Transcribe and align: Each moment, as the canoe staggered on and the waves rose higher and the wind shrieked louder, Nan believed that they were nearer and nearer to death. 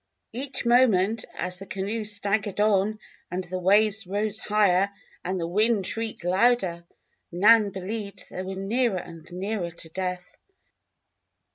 Each 0.33 0.65
moment, 0.65 1.25
as 1.35 1.59
the 1.59 1.67
canoe 1.67 2.05
staggered 2.05 2.59
on 2.59 2.97
and 3.29 3.43
the 3.43 3.59
waves 3.59 4.07
rose 4.07 4.39
higher 4.39 4.89
and 5.23 5.39
the 5.39 5.45
wind 5.45 5.85
shrieked 5.85 6.23
louder, 6.23 6.85
Nan 7.31 7.69
believed 7.69 8.27
that 8.31 8.37
they 8.37 8.41
were 8.43 8.55
nearer 8.55 8.97
and 8.97 9.31
nearer 9.31 9.69
to 9.69 9.89
death. 9.89 10.39